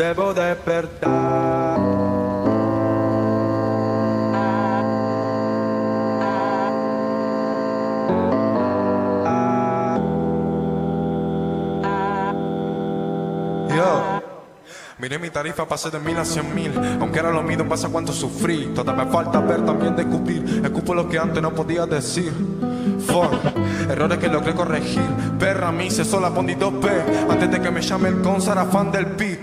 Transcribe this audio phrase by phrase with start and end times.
[0.00, 1.78] debo despertar.
[13.68, 14.20] Yo.
[14.98, 16.72] Miré mi tarifa, pasé de mil a cien mil.
[16.98, 18.72] Aunque era lo mismo, pasa cuánto sufrí.
[18.74, 20.62] Todavía me falta ver también descubrir.
[20.64, 22.32] Escupo lo que antes no podía decir.
[23.06, 23.32] Fuck,
[23.90, 25.02] errores que logré corregir.
[25.38, 27.30] Perra, me hice sola, pondí 2P.
[27.30, 29.38] Antes de que me llame el con, era fan del pi.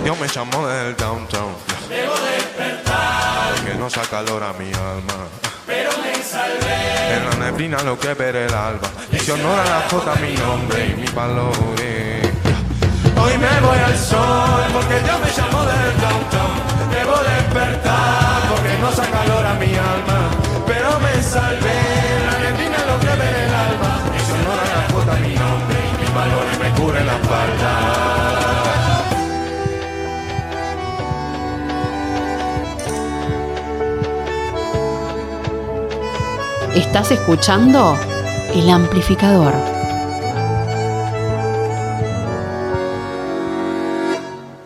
[0.00, 1.54] Dios me llamó del downtown.
[1.88, 3.54] Debo despertar.
[3.54, 5.26] Porque no saca calor a mi alma.
[5.66, 7.16] Pero me salvé.
[7.16, 8.88] En la neblina lo que ver el alba.
[9.10, 12.28] Y si honor a la jota mi nombre y mi valores.
[13.18, 16.54] Hoy me voy al sol porque Dios me llamó del downtown.
[16.90, 20.30] Debo despertar porque no saca calor a mi alma.
[20.66, 21.78] Pero me salvé.
[22.16, 24.00] En la neblina lo que ver el alba.
[24.14, 27.18] Y si honor a la jota mi nombre y mi valores me cubren la
[36.76, 37.96] Estás escuchando
[38.52, 39.54] El Amplificador.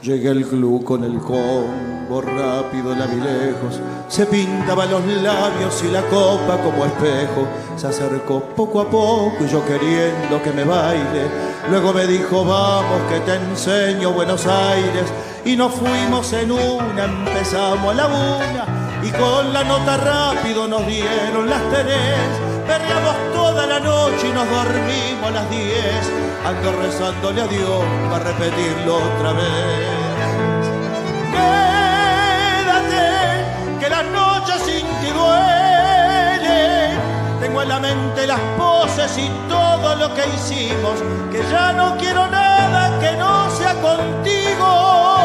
[0.02, 3.78] Llegué al club con el combo rápido, la vi lejos.
[4.08, 7.47] Se pintaba los labios y la copa como espejo.
[7.77, 11.28] Se acercó poco a poco y yo queriendo que me baile.
[11.70, 15.05] Luego me dijo, vamos que te enseño Buenos Aires.
[15.45, 18.80] Y nos fuimos en una, empezamos a la una.
[19.02, 22.18] Y con la nota rápido nos dieron las tres.
[22.66, 26.10] Perreamos toda la noche y nos dormimos a las diez.
[26.44, 30.68] Ando rezándole a Dios para repetirlo otra vez.
[31.32, 33.08] Quédate,
[33.80, 37.00] que las noches sin ti duelen.
[37.40, 41.02] Tengo en la mente las poses y todo lo que hicimos.
[41.32, 45.19] Que ya no quiero nada que no sea contigo.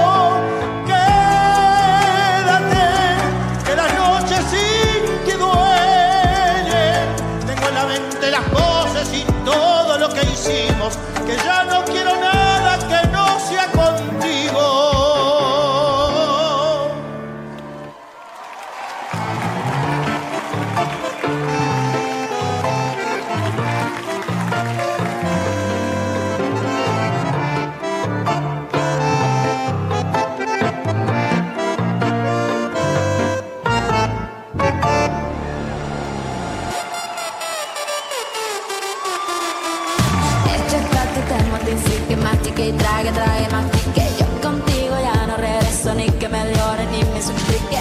[42.65, 47.03] Fricche, matiche, draghe, draghe, matiche Yo contigo ya no regreso ni que me llore ni
[47.03, 47.79] me suplique.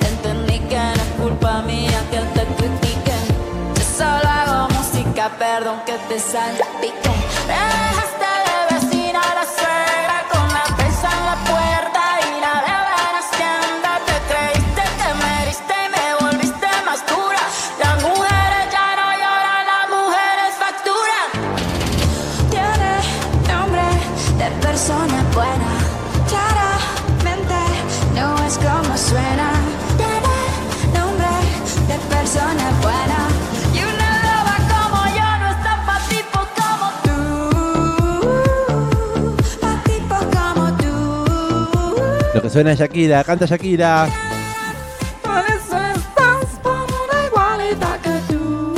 [0.00, 3.24] Entendí que no es culpa mía que te critiquen.
[3.74, 7.10] Yo solo hago música, perdón que te salpique
[42.54, 44.06] suena Shakira, canta Shakira.
[45.22, 48.74] Por eso estás por una igualita que tú.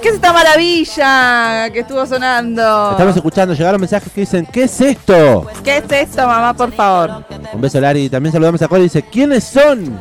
[0.00, 2.92] ¿Qué es esta maravilla que estuvo sonando?
[2.92, 5.46] Estamos escuchando, llegaron mensajes que dicen, ¿qué es esto?
[5.62, 7.26] ¿Qué es esto, mamá, por favor?
[7.52, 10.00] Un beso Lari, también saludamos a Cole y dice, ¿quiénes son?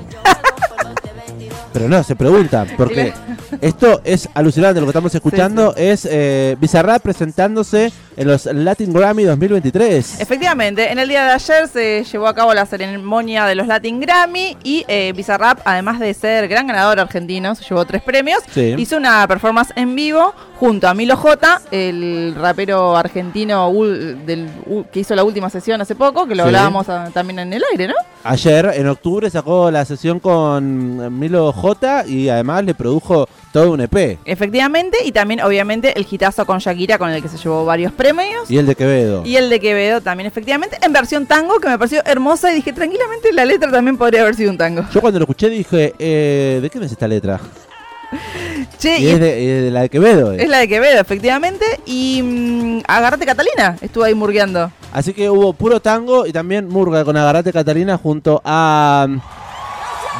[1.74, 3.14] Pero no, se preguntan, porque
[3.62, 9.24] esto es alucinante, lo que estamos escuchando es eh, Bizarrap presentándose en los Latin Grammy
[9.24, 10.22] 2023.
[10.22, 14.00] Efectivamente, en el día de ayer se llevó a cabo la ceremonia de los Latin
[14.00, 18.76] Grammy y eh, Bizarrap, además de ser gran ganador argentino, se llevó tres premios, Sí.
[18.78, 24.50] hizo una performance en vivo junto a Milo J, el rapero argentino del,
[24.92, 27.88] que hizo la última sesión hace poco, que lo hablábamos ah, también en el aire,
[27.88, 27.96] ¿no?
[28.28, 33.82] Ayer, en octubre, sacó la sesión con Milo J y además le produjo todo un
[33.82, 34.18] EP.
[34.26, 38.50] Efectivamente, y también obviamente el hitazo con Shakira, con el que se llevó varios premios.
[38.50, 39.24] Y el de Quevedo.
[39.26, 42.74] Y el de Quevedo también, efectivamente, en versión tango, que me pareció hermosa y dije,
[42.74, 44.84] tranquilamente la letra también podría haber sido un tango.
[44.92, 47.40] Yo cuando lo escuché dije, eh, ¿de quién es esta letra?
[48.80, 50.34] Che, Y es de, y de la de Quevedo.
[50.34, 50.38] eh.
[50.44, 51.66] es la de Quevedo, efectivamente.
[51.86, 54.72] Y mm, Agárrate Catalina, estuvo ahí murgueando.
[54.96, 59.06] Así que hubo puro tango y también Murga con Agarrate Catalina junto a...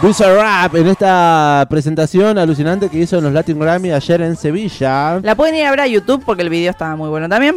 [0.02, 5.22] Bizarrap en esta presentación alucinante que hizo en los Latin Grammy ayer en Sevilla.
[5.22, 7.56] La pueden ir a ver a YouTube porque el video estaba muy bueno también.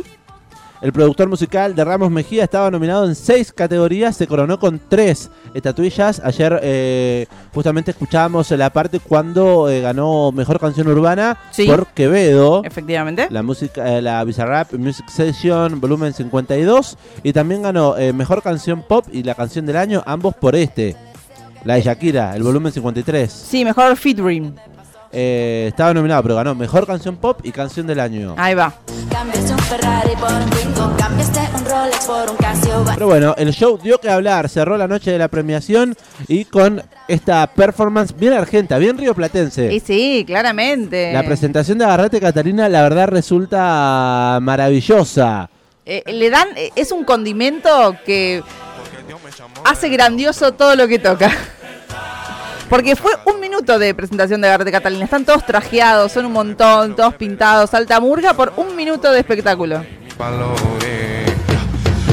[0.81, 5.29] El productor musical de Ramos Mejía estaba nominado en seis categorías, se coronó con tres
[5.53, 6.21] estatuillas.
[6.25, 11.67] Ayer eh, justamente escuchábamos la parte cuando eh, ganó Mejor Canción Urbana Sí.
[11.67, 12.63] por Quevedo.
[12.65, 13.27] Efectivamente.
[13.31, 18.83] La música, eh, la Bizarrap Music Session volumen 52 y también ganó eh, Mejor Canción
[18.87, 20.95] Pop y la Canción del Año, ambos por este.
[21.65, 23.31] La de Shakira, el volumen 53.
[23.33, 23.97] Sí, mejor.
[25.11, 28.35] Eh, estaba nominado, pero ganó Mejor Canción Pop y Canción del Año.
[28.37, 28.73] Ahí va.
[29.11, 29.38] Cambiaste un
[29.69, 32.85] Ferrari por un Twingo, cambiaste un Rolex por un Casio.
[32.95, 35.95] Pero bueno, el show dio que hablar, cerró la noche de la premiación
[36.27, 39.71] y con esta performance bien argenta, bien rioplatense.
[39.71, 41.13] Y sí, claramente.
[41.13, 45.51] La presentación de Agarrate Catalina, la verdad, resulta maravillosa.
[45.85, 48.43] Eh, le dan, eh, es un condimento que
[49.67, 51.31] hace grandioso todo lo que toca.
[52.69, 55.05] Porque fue un minuto de presentación de Garde Catalina.
[55.05, 59.85] Están todos trajeados, son un montón, todos pintados, alta murga por un minuto de espectáculo.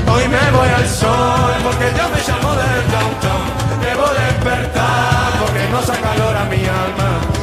[0.07, 3.81] Hoy me voy al sol porque yo me llamo del downtown.
[3.81, 6.13] Debo despertar porque no saca
[6.49, 7.34] mi alma.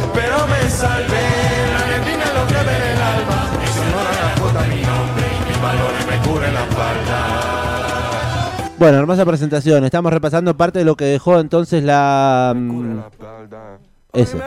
[8.82, 9.84] Bueno, hermosa presentación.
[9.84, 12.52] Estamos repasando parte de lo que dejó entonces la.
[12.52, 12.98] mm,
[14.12, 14.38] Eso.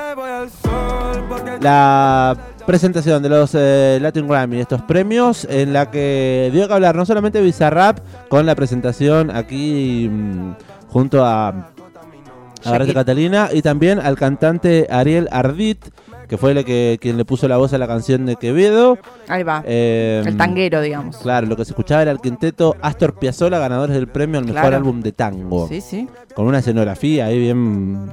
[1.62, 2.36] La
[2.66, 7.06] presentación de los eh, Latin Grammy, estos premios, en la que dio que hablar no
[7.06, 10.56] solamente Bizarrap con la presentación aquí mm,
[10.90, 11.70] junto a
[12.62, 12.94] Shakira.
[12.94, 15.80] Catalina y también al cantante Ariel Ardit,
[16.28, 18.98] que fue el que, quien le puso la voz a la canción de Quevedo.
[19.28, 19.64] Ahí va.
[19.66, 21.18] Eh, El tanguero, digamos.
[21.18, 24.62] Claro, lo que se escuchaba era el quinteto Astor Piazzolla, ganadores del premio al mejor
[24.62, 24.76] Claro.
[24.78, 25.68] álbum de tango.
[25.68, 26.08] Sí, sí.
[26.34, 28.10] Con una escenografía ahí bien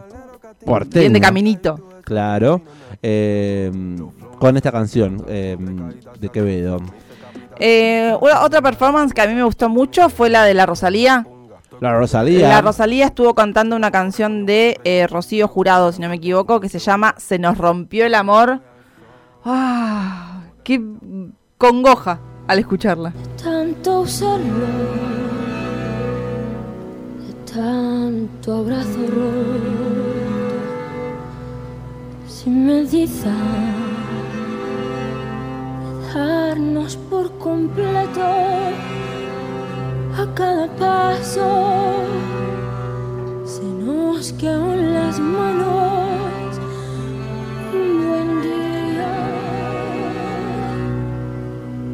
[0.64, 1.00] porteña.
[1.00, 1.88] Bien de caminito.
[2.04, 2.60] Claro.
[3.02, 3.70] eh,
[4.38, 5.56] con esta canción eh,
[6.20, 6.78] de Quevedo.
[7.58, 11.26] Eh, otra performance que a mí me gustó mucho fue la de la Rosalía.
[11.82, 12.48] La Rosalía.
[12.48, 16.68] La Rosalía estuvo cantando una canción de eh, Rocío Jurado, si no me equivoco, que
[16.68, 18.60] se llama Se nos rompió el amor.
[19.44, 20.42] ¡Ah!
[20.62, 20.80] ¡Qué
[21.58, 23.12] congoja al escucharla!
[23.42, 24.68] tanto usarlo,
[27.26, 30.52] de tanto abrazo roto,
[32.28, 33.08] sin de
[36.14, 38.20] darnos por completo
[40.16, 41.48] a cada paso,
[43.44, 46.58] se nos quedó en las manos.
[47.72, 49.12] Un buen día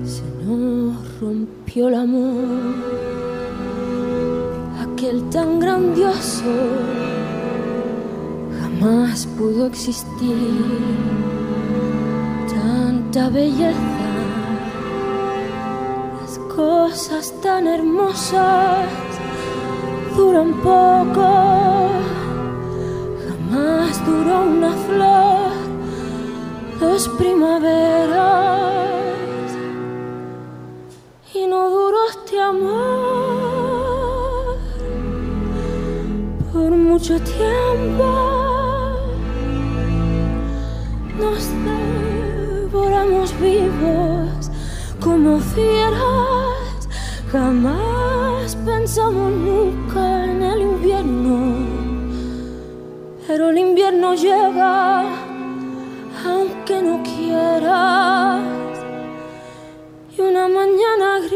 [0.05, 2.44] se nos rompió el amor,
[4.82, 6.43] aquel tan grandioso
[8.61, 10.37] jamás pudo existir,
[12.49, 13.98] tanta belleza,
[16.88, 18.88] cosas tan hermosas
[20.17, 21.29] duran poco,
[23.25, 25.50] jamás duró una flor,
[26.81, 28.17] dos primaveras
[31.35, 32.96] y no duró este amor
[36.52, 38.28] por mucho tiempo.
[47.31, 51.56] Jamás pensamos nunca en el invierno,
[53.27, 55.03] pero el invierno llega
[56.25, 58.41] aunque no quieras.
[60.17, 61.35] Y una mañana gris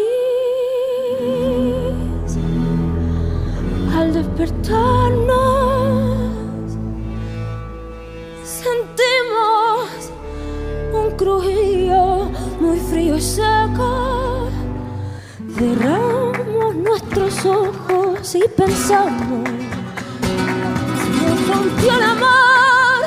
[3.95, 6.73] al despertarnos
[8.43, 10.11] sentimos
[10.95, 12.31] un crujillo
[12.61, 14.02] muy frío y seco
[17.45, 19.49] ojos y pensamos
[21.23, 23.07] nos rompió el amor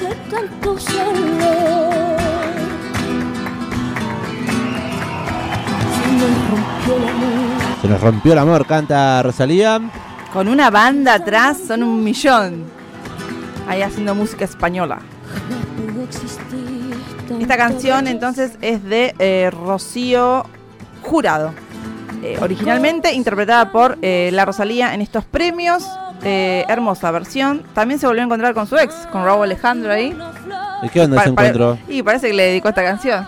[0.00, 1.86] de tanto usarlo
[6.02, 7.36] se nos rompió el amor
[7.82, 9.80] Se nos rompió el amor, canta Rosalía.
[10.32, 12.64] Con una banda atrás son un millón.
[13.68, 14.98] Ahí haciendo música española.
[17.40, 20.44] Esta canción entonces es de eh, Rocío
[21.02, 21.52] Jurado.
[22.34, 25.84] Eh, originalmente interpretada por eh, La Rosalía en estos premios.
[26.24, 27.62] Eh, hermosa versión.
[27.74, 30.16] También se volvió a encontrar con su ex, con Raúl Alejandro ahí.
[30.82, 31.78] ¿Y qué onda Pa- ese encuentro?
[31.88, 33.26] y parece que le dedicó esta canción.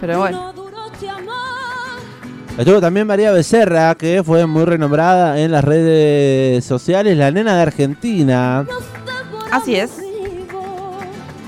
[0.00, 0.54] Pero bueno.
[2.56, 7.62] Estuvo también María Becerra, que fue muy renombrada en las redes sociales, la nena de
[7.62, 8.64] Argentina.
[9.52, 9.92] Así es.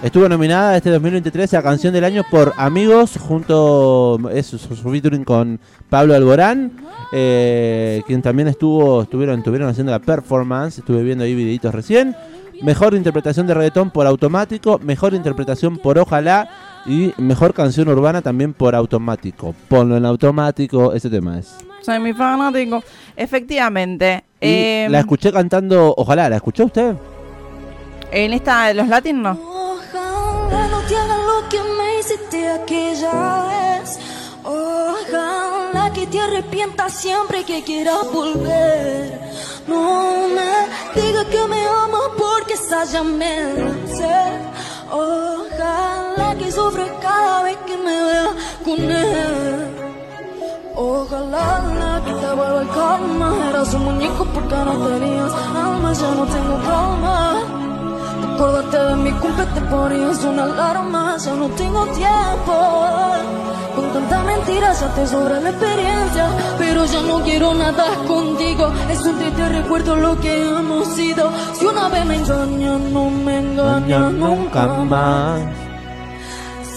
[0.02, 5.24] Estuvo nominada este 2023 a Canción del Año por Amigos, junto es su, su featuring
[5.24, 6.72] con Pablo Alborán,
[7.12, 12.16] eh, quien también estuvo, estuvieron, estuvieron haciendo la performance, estuve viendo ahí videitos recién.
[12.62, 16.48] Mejor interpretación de reggaetón por automático, mejor interpretación por ojalá
[16.86, 19.54] y mejor canción urbana también por automático.
[19.68, 21.56] Ponlo en automático, ese tema es.
[21.82, 22.82] Soy mi fanático.
[23.16, 24.24] Efectivamente.
[24.40, 26.96] Y eh, la escuché cantando Ojalá, ¿la escuchó usted?
[28.12, 29.49] en esta de los latinos no.
[30.92, 33.98] Hagan lo que me hiciste aquella vez.
[34.42, 39.20] Ojalá que te arrepientas siempre que quieras volver.
[39.68, 44.20] No me digas que me amas porque esa ya me la sé.
[44.90, 48.30] Ojalá que sufra cada vez que me vea
[48.64, 49.66] con él.
[50.74, 53.48] Ojalá que te vuelva el calma.
[53.50, 55.92] Eras un muñeco porque no tenías alma.
[55.92, 57.69] Ya no tengo calma.
[58.40, 62.54] Acordarte de mi cumple te ponías una alarma, ya no tengo tiempo.
[63.76, 68.72] Con tanta mentira ya te sobra la experiencia, pero ya no quiero nada contigo.
[68.88, 71.30] Es un triste recuerdo lo que hemos sido.
[71.52, 75.42] Si una vez me engaña, no me engaña nunca más.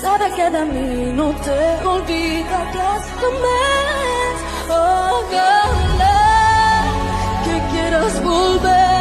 [0.01, 4.35] Sabe que de mí no te olvidas jamás.
[4.67, 6.11] Ojalá
[7.45, 8.92] que quieras volver.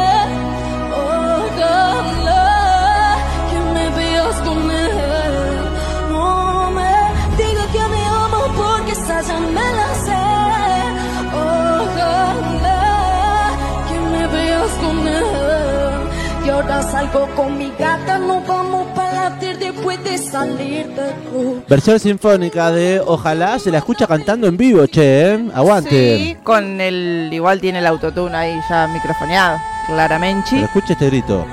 [16.53, 21.63] Ahora salgo con mi gata, nos vamos para la tierra después de salir de club.
[21.67, 25.49] Versión sinfónica de Ojalá, se la escucha cantando en vivo, che, ¿eh?
[25.53, 26.17] Aguante.
[26.17, 27.29] Sí, con el.
[27.31, 29.59] Igual tiene el autotune ahí ya microfoneado.
[29.87, 30.49] Claramente.
[30.51, 31.45] Pero escuche este grito.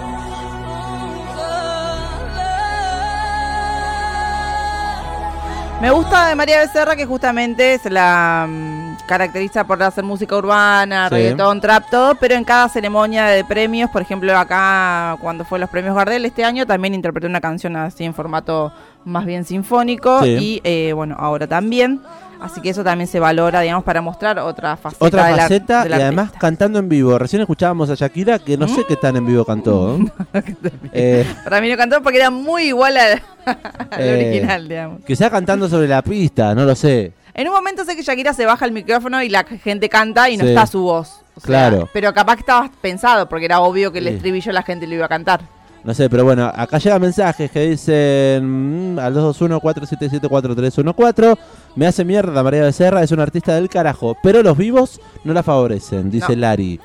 [5.80, 11.08] Me gusta de María Becerra que justamente se la mm, caracteriza por hacer música urbana,
[11.08, 11.14] Sí.
[11.14, 15.68] reggaetón, trap, todo, pero en cada ceremonia de premios, por ejemplo acá cuando fue los
[15.70, 18.72] premios Gardel este año, también interpretó una canción así en formato
[19.04, 20.28] más bien sinfónico Sí.
[20.40, 22.00] y eh, bueno, ahora también.
[22.42, 25.04] Así que eso también se valora, digamos, para mostrar otra faceta.
[25.04, 26.38] Otra faceta y además artista.
[26.38, 27.18] cantando en vivo.
[27.18, 29.98] Recién escuchábamos a Shakira, que no sé qué tan en vivo cantó.
[30.32, 30.54] ¿eh?
[30.94, 33.20] Eh, Para mí no cantó porque era muy igual al,
[33.90, 35.00] al Eh, original, digamos.
[35.06, 37.12] quizá cantando sobre la pista, no lo sé.
[37.34, 40.36] En un momento sé que Shakira se baja el micrófono y la gente canta y
[40.36, 40.50] no Sí.
[40.50, 41.22] está su voz.
[41.36, 41.88] O sea, Claro.
[41.92, 44.14] Pero capaz que estaba pensado porque era obvio que el Sí.
[44.14, 45.40] estribillo la gente lo iba a cantar.
[45.82, 51.38] No sé, pero bueno, acá llegan mensajes que dicen mm, al 221-477-4314.
[51.76, 55.42] Me hace mierda María Becerra, es una artista del carajo, pero los vivos no la
[55.42, 56.40] favorecen, dice No.
[56.42, 56.80] Lari.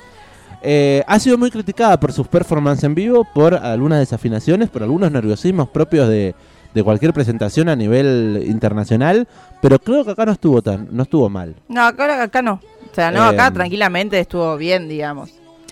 [0.62, 5.12] Eh, ha sido muy criticada por sus performances en vivo, por algunas desafinaciones, por algunos
[5.12, 6.34] nerviosismos propios de,
[6.76, 9.26] de cualquier presentación a nivel internacional,
[9.62, 11.54] pero creo que acá no estuvo tan, no estuvo mal.
[11.68, 12.60] No, acá, acá no.
[12.92, 15.30] O sea, no, acá Eh, tranquilamente estuvo bien, digamos.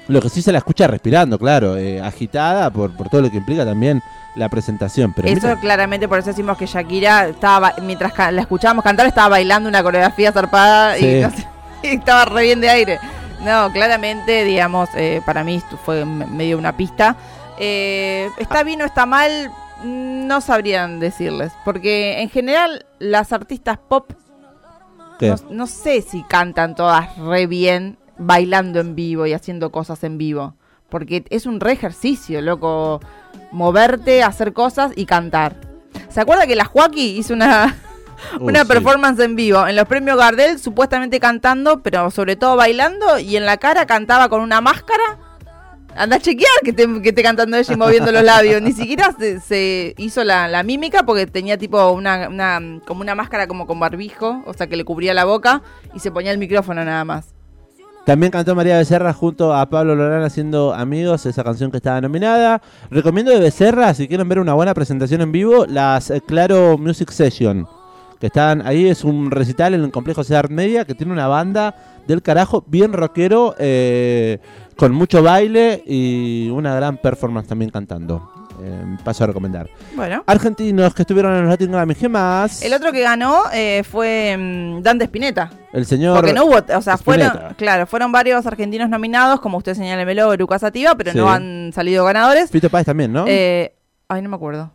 [0.09, 3.37] Lo que sí se la escucha respirando, claro, eh, agitada por, por todo lo que
[3.37, 4.03] implica también
[4.35, 5.13] la presentación.
[5.15, 9.07] Pero eso mira- claramente, por eso decimos que Shakira estaba, ba- mientras la escuchábamos cantar,
[9.07, 11.07] estaba bailando una coreografía zarpada Sí.
[11.07, 11.47] y, no sé,
[11.83, 12.99] y estaba re bien de aire.
[13.45, 17.15] No, claramente, digamos, eh, para mí fue medio una pista.
[17.59, 19.51] Eh, ¿Está bien o está mal?
[19.85, 21.53] No sabrían decirles.
[21.65, 24.13] Porque en general, las artistas pop,
[25.21, 30.19] no, no sé si cantan todas re bien bailando en vivo y haciendo cosas en
[30.19, 30.55] vivo.
[30.89, 33.01] Porque es un re ejercicio, loco.
[33.53, 35.57] Moverte, hacer cosas y cantar.
[36.09, 37.77] ¿Se acuerda que la Joaquí hizo una,
[38.39, 38.69] Uh, una sí.
[38.69, 43.47] performance en vivo en los premios Gardel, supuestamente cantando, pero sobre todo bailando, y en
[43.47, 45.19] la cara cantaba con una máscara?
[45.97, 48.61] Anda a chequear que esté que esté cantando ella y moviendo los labios.
[48.61, 53.47] Ni siquiera se, hizo la, la mímica porque tenía tipo una, una como una máscara
[53.47, 55.63] como con barbijo, o sea que le cubría la boca
[55.95, 57.35] y se ponía el micrófono nada más.
[58.05, 62.61] También cantó María Becerra junto a Pablo Lorán haciendo Amigos, esa canción que estaba nominada.
[62.91, 67.67] Recomiendo de Becerra, si quieren ver una buena presentación en vivo, las Claro Music Session.
[68.25, 71.75] Que están ahí, es un recital en el complejo Cedar Media que tiene una banda
[72.07, 74.39] del carajo, bien rockero, eh,
[74.77, 78.49] con mucho baile y una gran performance también cantando.
[78.63, 79.69] Eh, paso a recomendar.
[79.95, 80.25] Bueno.
[80.27, 82.63] Argentinos que estuvieron en los Latin Grammy, ¿qué más?
[82.63, 85.51] El otro que ganó eh, fue mm, Dante Spinetta.
[85.75, 86.17] El señor.
[86.17, 90.33] Porque no hubo, o sea, fueron, claro, fueron varios argentinos nominados, como usted señala Melo,
[90.33, 91.19] Eruca Sativa, pero Sí.
[91.19, 92.51] no han salido ganadores.
[92.51, 93.27] Fito Páez también, ¿no?
[93.29, 93.75] Eh,
[94.09, 94.73] ay, no me acuerdo.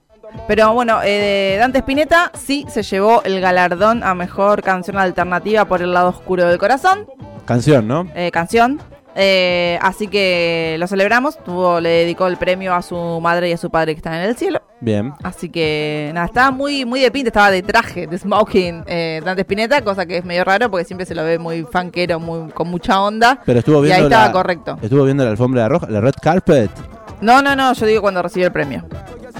[0.47, 5.81] Pero bueno, eh, Dante Spinetta sí se llevó el galardón a mejor canción alternativa por
[5.81, 7.05] el lado oscuro del corazón.
[7.45, 8.07] Canción, ¿no?
[8.15, 8.79] eh, canción.
[9.15, 11.37] Eh, así que lo celebramos.
[11.43, 14.21] Tuvo, le dedicó el premio a su madre y a su padre que están en
[14.21, 14.61] el cielo.
[14.81, 15.13] Bien.
[15.23, 19.41] Así que nada, estaba muy, muy de pinta, estaba de traje, de smoking, eh, Dante
[19.41, 22.69] Spinetta, cosa que es medio raro porque siempre se lo ve muy fanquero, muy, con
[22.69, 23.41] mucha onda.
[23.45, 24.77] Pero estuvo y viendo ahí estaba la- correcto.
[24.81, 26.71] Estuvo viendo la alfombra roja, la red carpet.
[27.19, 28.85] No, no, no, yo digo cuando recibió el premio.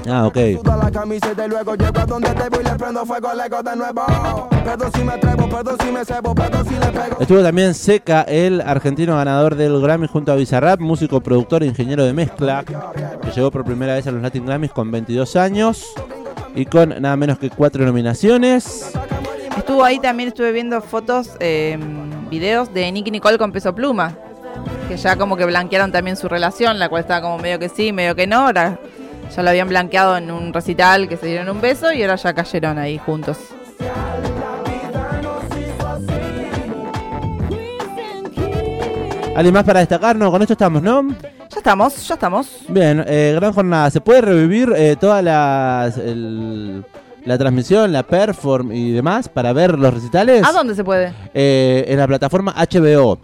[0.07, 0.37] Ah, ok.
[0.61, 3.69] Suda la camiseta y luego llego a donde te voy y le prendo fuego, le
[3.69, 4.49] de nuevo.
[4.63, 7.17] Perdón si me atrevo, perdón si me cebo, perdón si le pego.
[7.19, 12.05] Estuvo también Seca, el argentino ganador del Grammy junto a Bizarrap, músico, productor e ingeniero
[12.05, 15.85] de mezcla, que llegó por primera vez a los Latin Grammys con 22 años
[16.55, 18.91] y con nada menos que cuatro nominaciones.
[19.57, 21.77] Estuvo ahí también, estuve viendo fotos, eh,
[22.29, 24.15] videos de Nicky Nicole con Peso Pluma.
[24.87, 27.93] Que ya como que blanquearon también su relación, la cual estaba como medio que sí,
[27.93, 28.47] medio que no.
[28.47, 28.79] Ahora
[29.36, 32.33] ya lo habían blanqueado en un recital que se dieron un beso y ahora ya
[32.33, 33.38] cayeron ahí juntos.
[39.36, 40.31] ¿Alguien más para destacarnos?
[40.31, 41.07] Con esto estamos, ¿no?
[41.50, 42.50] Ya estamos, ya estamos.
[42.67, 43.89] Bien, eh, gran jornada.
[43.89, 46.83] ¿Se puede revivir eh, toda el-
[47.25, 50.43] la transmisión, la perform y demás para ver los recitales?
[50.45, 51.13] ¿A dónde se puede?
[51.33, 53.17] Eh, en la plataforma HBO.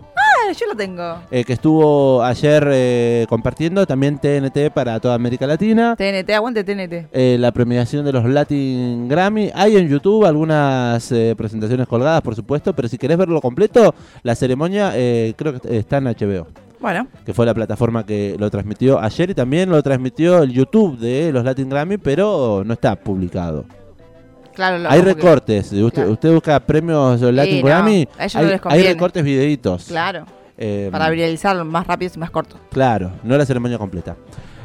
[0.48, 1.22] Ah, yo lo tengo.
[1.32, 5.96] eh, que estuvo ayer eh, compartiendo también TNT para toda América Latina.
[5.96, 7.08] TNT, aguante TNT.
[7.12, 9.50] eh, la premiación de los Latin Grammy.
[9.56, 14.92] Hay en YouTube algunas presentaciones colgadas, por supuesto, pero si querés verlo completo, la ceremonia
[15.36, 16.48] creo que está en HBO,
[16.80, 20.98] Bueno, que fue la plataforma que lo transmitió ayer y también lo transmitió el YouTube
[21.00, 23.66] de los Latin Grammy, pero no está publicado.
[24.56, 24.80] Claro.
[24.80, 26.12] lo- hay como que- recortes, usted, claro.
[26.12, 28.30] usted busca premios Latin no, Grammy, no hay,
[28.80, 29.86] hay recortes videitos.
[29.86, 30.26] Claro,
[30.58, 32.56] Eh, para viralizar más rápido y más corto.
[32.72, 34.16] Claro, no la ceremonia completa.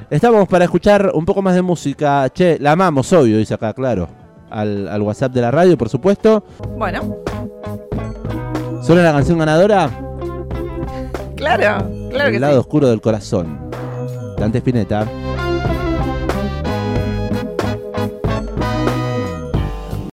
[0.09, 2.29] Estamos para escuchar un poco más de música.
[2.31, 4.09] Che, la amamos, obvio, dice acá, claro.
[4.51, 6.45] Al, al WhatsApp de la radio, por supuesto.
[6.77, 7.17] Bueno,
[8.83, 9.91] ¿Suena la canción ganadora?
[11.37, 12.59] claro, claro El que lado sí.
[12.61, 13.71] oscuro del corazón.
[14.39, 15.07] Dante Spinetta.